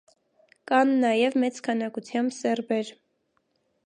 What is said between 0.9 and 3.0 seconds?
նաև մեծ քանակությամբ սերբեր։